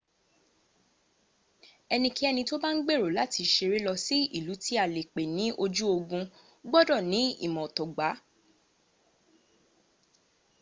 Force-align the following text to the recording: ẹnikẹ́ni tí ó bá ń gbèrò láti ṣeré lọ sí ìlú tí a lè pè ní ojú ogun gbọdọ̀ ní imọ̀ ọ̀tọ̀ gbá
ẹnikẹ́ni 1.93 2.41
tí 2.47 2.53
ó 2.55 2.57
bá 2.63 2.69
ń 2.75 2.79
gbèrò 2.83 3.07
láti 3.17 3.41
ṣeré 3.53 3.77
lọ 3.87 3.93
sí 4.05 4.17
ìlú 4.37 4.53
tí 4.63 4.73
a 4.83 4.85
lè 4.93 5.01
pè 5.13 5.23
ní 5.37 5.45
ojú 5.63 5.85
ogun 5.95 6.25
gbọdọ̀ 6.69 7.01
ní 7.11 7.21
imọ̀ 7.45 7.63
ọ̀tọ̀ 7.67 7.87
gbá 7.93 8.09